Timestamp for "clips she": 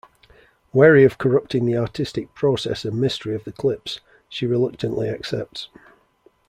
3.51-4.47